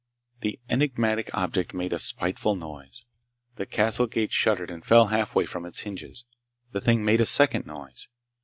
[0.39, 3.05] The enigmatic object made a spiteful noise.
[3.57, 6.25] The castle gate shuddered and fell halfway from its hinges.
[6.71, 8.07] The thing made a second noise.